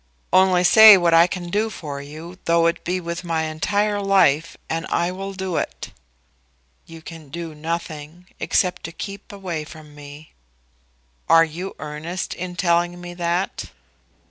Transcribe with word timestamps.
"Only 0.33 0.63
say 0.63 0.97
what 0.97 1.13
I 1.13 1.27
can 1.27 1.51
do 1.51 1.69
for 1.69 2.01
you, 2.01 2.39
though 2.45 2.65
it 2.65 2.83
be 2.83 2.99
with 2.99 3.23
my 3.23 3.43
entire 3.43 4.01
life, 4.01 4.57
and 4.67 4.87
I 4.87 5.11
will 5.11 5.31
do 5.33 5.57
it." 5.57 5.91
"You 6.87 7.03
can 7.03 7.29
do 7.29 7.53
nothing, 7.53 8.25
except 8.39 8.83
to 8.85 8.91
keep 8.91 9.31
away 9.31 9.63
from 9.63 9.93
me." 9.93 10.33
"Are 11.29 11.45
you 11.45 11.75
earnest 11.77 12.33
in 12.33 12.55
telling 12.55 12.99
me 12.99 13.13
that?" 13.13 13.65